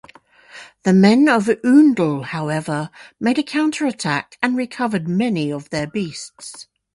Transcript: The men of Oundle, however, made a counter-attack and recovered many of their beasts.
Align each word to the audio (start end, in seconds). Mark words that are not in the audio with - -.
The 0.81 0.93
men 0.93 1.29
of 1.29 1.45
Oundle, 1.63 2.23
however, 2.23 2.89
made 3.19 3.37
a 3.37 3.43
counter-attack 3.43 4.35
and 4.41 4.57
recovered 4.57 5.07
many 5.07 5.51
of 5.53 5.69
their 5.69 5.85
beasts. 5.85 6.65